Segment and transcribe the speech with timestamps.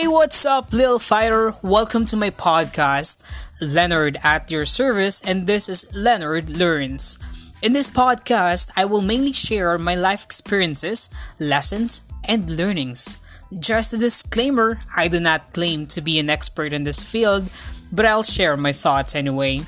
[0.00, 1.52] Hey, what's up, Lil Fighter?
[1.62, 3.20] Welcome to my podcast,
[3.60, 7.18] Leonard at your service, and this is Leonard Learns.
[7.60, 13.18] In this podcast, I will mainly share my life experiences, lessons, and learnings.
[13.58, 17.50] Just a disclaimer I do not claim to be an expert in this field,
[17.92, 19.66] but I'll share my thoughts anyway.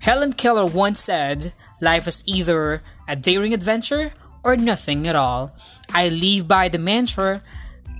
[0.00, 4.10] Helen Keller once said, Life is either a daring adventure
[4.42, 5.54] or nothing at all.
[5.94, 7.42] I live by the mantra,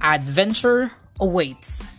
[0.01, 1.93] Adventure awaits.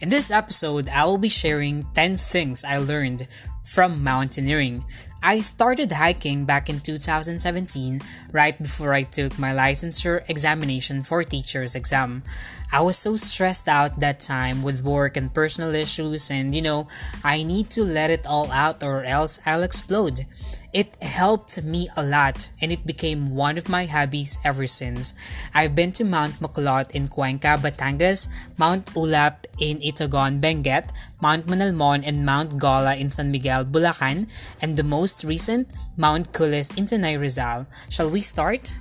[0.00, 3.28] In this episode, I will be sharing 10 things I learned
[3.64, 4.84] from mountaineering.
[5.22, 11.76] I started hiking back in 2017, right before I took my licensure examination for teacher's
[11.76, 12.24] exam.
[12.72, 16.88] I was so stressed out that time with work and personal issues, and you know,
[17.22, 20.24] I need to let it all out or else I'll explode.
[20.72, 25.12] It helped me a lot and it became one of my hobbies ever since.
[25.52, 30.88] I've been to Mount Makulot in Cuenca, Batangas, Mount Ulap in Itogon, Benguet,
[31.20, 34.28] Mount Manalmon and Mount Gola in San Miguel, Bulacan,
[34.62, 37.66] and the most recent, Mount Kulis in Tanay Rizal.
[37.88, 38.72] Shall we start?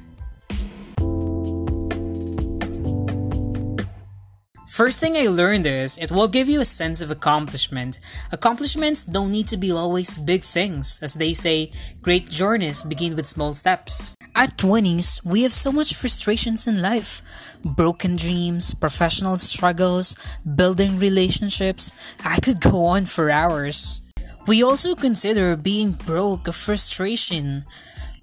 [4.71, 7.99] First thing I learned is it will give you a sense of accomplishment.
[8.31, 10.99] Accomplishments don't need to be always big things.
[11.03, 14.15] As they say, great journeys begin with small steps.
[14.33, 17.21] At 20s, we have so much frustrations in life.
[17.63, 20.15] Broken dreams, professional struggles,
[20.55, 21.93] building relationships.
[22.25, 24.01] I could go on for hours.
[24.47, 27.65] We also consider being broke a frustration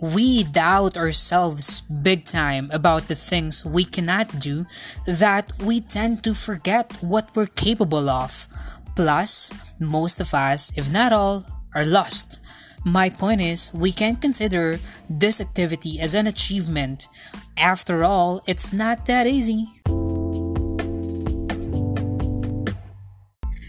[0.01, 4.65] we doubt ourselves big time about the things we cannot do
[5.07, 8.47] that we tend to forget what we're capable of.
[8.95, 11.45] Plus, most of us, if not all,
[11.75, 12.41] are lost.
[12.85, 14.79] My point is, we can't consider
[15.11, 17.09] this activity as an achievement.
[17.57, 19.67] After all, it's not that easy.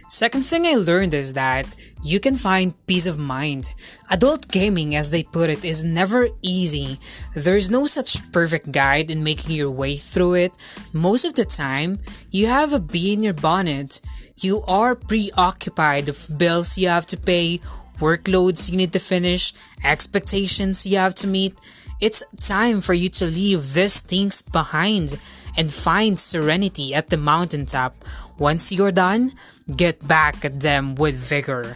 [0.10, 1.68] Second thing I learned is that
[2.02, 3.76] you can find peace of mind.
[4.10, 6.98] Adult gaming, as they put it, is never easy.
[7.36, 10.52] There's no such perfect guide in making your way through it.
[10.94, 12.00] Most of the time,
[12.32, 14.02] you have a bee in your bonnet.
[14.38, 17.60] You are preoccupied of bills you have to pay,
[18.00, 19.54] workloads you need to finish,
[19.86, 21.54] expectations you have to meet.
[22.02, 25.20] It's time for you to leave these things behind
[25.56, 27.96] and find serenity at the mountaintop.
[28.40, 29.32] Once you're done,
[29.76, 31.76] get back at them with vigor.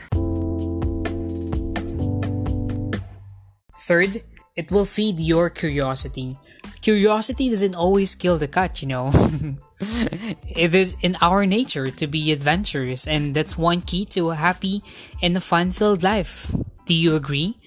[3.76, 4.24] Third,
[4.56, 6.38] it will feed your curiosity.
[6.82, 9.12] Curiosity doesn't always kill the cat, you know.
[9.80, 14.82] it is in our nature to be adventurous, and that's one key to a happy
[15.22, 16.54] and a fun filled life.
[16.86, 17.58] Do you agree?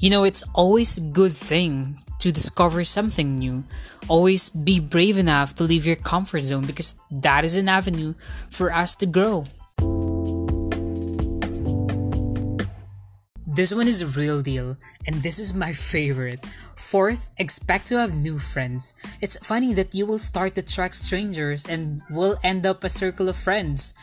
[0.00, 3.64] You know, it's always a good thing to discover something new.
[4.08, 8.14] Always be brave enough to leave your comfort zone because that is an avenue
[8.50, 9.46] for us to grow.
[13.56, 16.44] This one is a real deal, and this is my favorite.
[16.76, 18.92] Fourth, expect to have new friends.
[19.22, 23.30] It's funny that you will start to attract strangers and will end up a circle
[23.30, 23.94] of friends.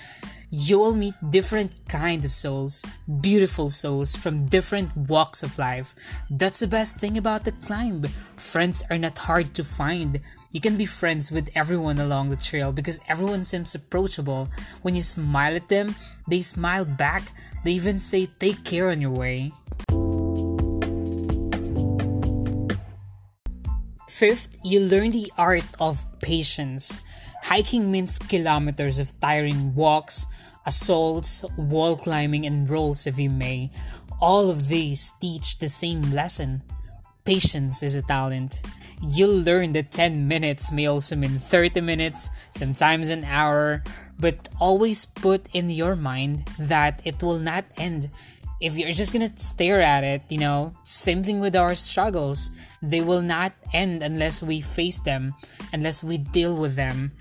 [0.55, 5.95] You will meet different kind of souls, beautiful souls from different walks of life.
[6.29, 8.03] That's the best thing about the climb.
[8.37, 10.21] Friends are not hard to find.
[10.51, 14.47] You can be friends with everyone along the trail because everyone seems approachable.
[14.83, 15.95] When you smile at them,
[16.27, 17.33] they smile back.
[17.65, 19.53] They even say, Take care on your way.
[24.07, 27.01] Fifth, you learn the art of patience.
[27.41, 30.27] Hiking means kilometers of tiring walks,
[30.65, 33.71] assaults, wall climbing, and rolls, if you may.
[34.21, 36.63] All of these teach the same lesson.
[37.25, 38.61] Patience is a talent
[39.07, 43.83] you'll learn that 10 minutes may also mean 30 minutes, sometimes an hour,
[44.19, 48.09] but always put in your mind that it will not end.
[48.61, 52.51] If you're just gonna stare at it, you know, same thing with our struggles,
[52.81, 55.35] they will not end unless we face them,
[55.73, 57.11] unless we deal with them.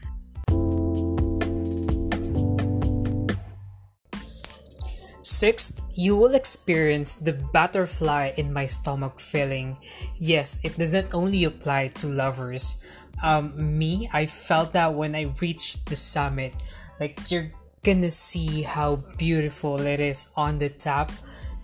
[5.32, 9.78] Sixth, you will experience the butterfly in my stomach feeling.
[10.18, 12.84] Yes, it does not only apply to lovers.
[13.24, 16.52] Um, me, I felt that when I reached the summit.
[17.00, 17.50] Like, you're
[17.82, 21.10] gonna see how beautiful it is on the top.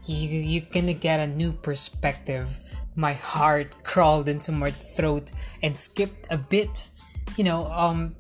[0.06, 2.58] You, you're gonna get a new perspective.
[2.96, 5.30] My heart crawled into my throat
[5.62, 6.88] and skipped a bit.
[7.36, 8.16] You know, um,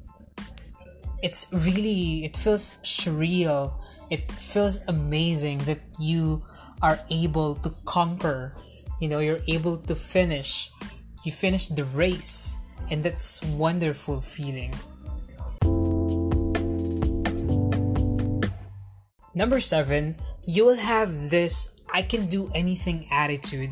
[1.22, 3.72] it's really, it feels surreal
[4.10, 6.42] it feels amazing that you
[6.82, 8.52] are able to conquer
[9.00, 10.70] you know you're able to finish
[11.24, 14.72] you finish the race, and that's wonderful feeling.
[19.34, 20.16] Number seven,
[20.46, 23.70] you will have this I can do anything attitude.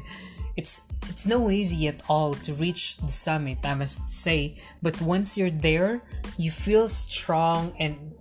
[0.57, 5.39] It's it's no easy at all to reach the summit, I must say, but once
[5.39, 6.03] you're there,
[6.37, 8.16] you feel strong and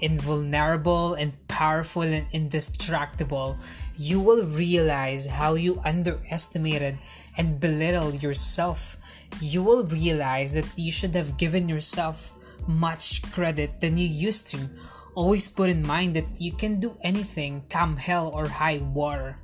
[0.00, 3.58] invulnerable and powerful and indestructible.
[3.96, 6.98] You will realize how you underestimated
[7.36, 8.96] and belittled yourself.
[9.40, 12.32] You will realize that you should have given yourself
[12.66, 14.68] much credit than you used to.
[15.14, 19.36] Always put in mind that you can do anything, come hell or high water.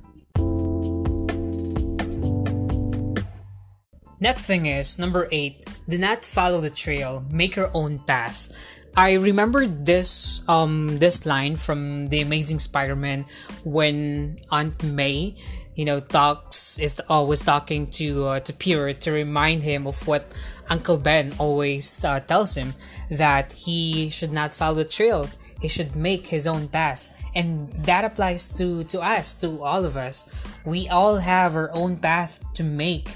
[4.19, 5.63] Next thing is number eight.
[5.87, 7.23] Do not follow the trail.
[7.29, 8.49] Make your own path.
[8.97, 13.25] I remember this um this line from the Amazing Spider-Man
[13.63, 15.35] when Aunt May,
[15.75, 20.01] you know, talks is uh, was talking to uh, to Peter to remind him of
[20.07, 20.33] what
[20.67, 22.73] Uncle Ben always uh, tells him
[23.11, 25.29] that he should not follow the trail.
[25.61, 29.95] He should make his own path, and that applies to to us, to all of
[29.95, 30.25] us.
[30.65, 33.13] We all have our own path to make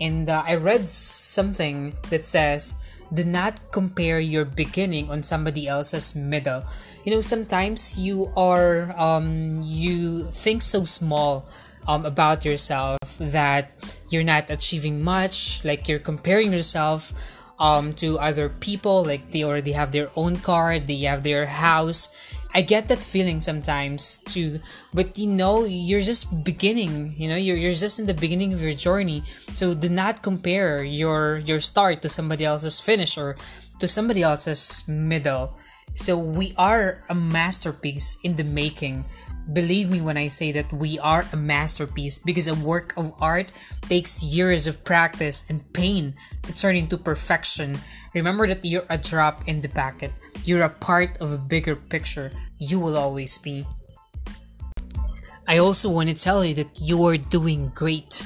[0.00, 6.14] and uh, I read something that says, do not compare your beginning on somebody else's
[6.14, 6.64] middle.
[7.04, 11.46] You know, sometimes you are, um, you think so small
[11.86, 13.72] um, about yourself that
[14.10, 17.12] you're not achieving much, like you're comparing yourself
[17.58, 22.14] um, to other people, like they already have their own car, they have their house,
[22.54, 24.60] I get that feeling sometimes too,
[24.94, 28.62] but you know, you're just beginning, you know, you're, you're just in the beginning of
[28.62, 29.24] your journey.
[29.26, 33.34] So do not compare your your start to somebody else's finish or
[33.80, 35.58] to somebody else's middle.
[35.94, 39.04] So we are a masterpiece in the making.
[39.52, 43.52] Believe me when I say that we are a masterpiece because a work of art
[43.82, 47.78] takes years of practice and pain to turn into perfection.
[48.14, 50.12] Remember that you're a drop in the bucket.
[50.44, 52.32] You're a part of a bigger picture.
[52.58, 53.66] You will always be.
[55.46, 58.24] I also want to tell you that you are doing great.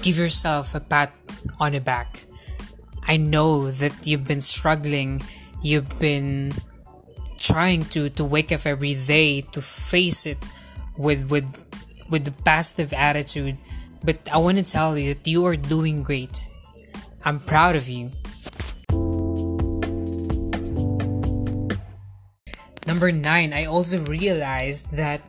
[0.00, 1.12] Give yourself a pat
[1.60, 2.24] on the back.
[3.04, 5.22] I know that you've been struggling,
[5.60, 6.54] you've been
[7.42, 10.38] trying to to wake up every day to face it
[10.96, 11.50] with with
[12.08, 13.58] with the positive attitude,
[14.04, 16.40] but I want to tell you that you are doing great.
[17.24, 18.10] I'm proud of you.
[22.86, 25.22] Number nine, I also realized that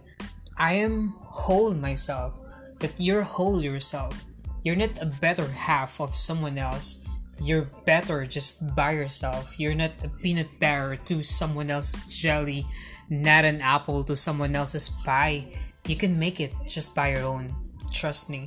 [0.57, 2.37] I am whole myself,
[2.81, 4.25] that you're whole yourself.
[4.63, 7.05] You're not a better half of someone else.
[7.43, 9.59] You're better just by yourself.
[9.59, 12.65] You're not a peanut butter to someone else's jelly,
[13.09, 15.51] not an apple to someone else's pie.
[15.85, 17.53] You can make it just by your own.
[17.91, 18.45] Trust me.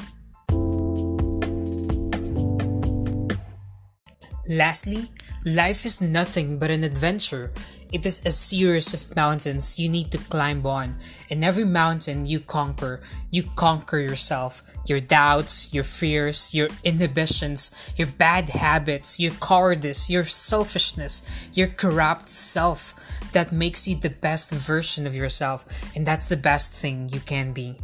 [4.48, 5.10] Lastly,
[5.44, 7.52] life is nothing but an adventure.
[7.96, 10.96] It is a series of mountains you need to climb on,
[11.30, 13.00] and every mountain you conquer,
[13.30, 20.24] you conquer yourself, your doubts, your fears, your inhibitions, your bad habits, your cowardice, your
[20.24, 22.92] selfishness, your corrupt self
[23.32, 25.64] that makes you the best version of yourself,
[25.96, 27.78] and that's the best thing you can be.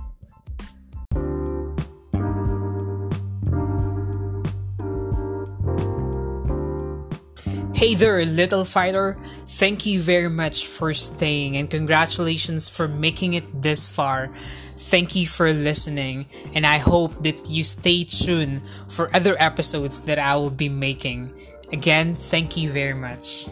[7.82, 9.18] Hey there, little fighter.
[9.44, 14.30] Thank you very much for staying and congratulations for making it this far.
[14.76, 20.20] Thank you for listening, and I hope that you stay tuned for other episodes that
[20.20, 21.34] I will be making.
[21.72, 23.46] Again, thank you very much.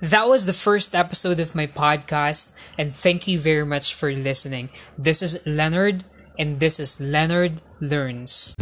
[0.00, 4.70] That was the first episode of my podcast, and thank you very much for listening.
[4.96, 6.04] This is Leonard,
[6.38, 8.56] and this is Leonard Learns.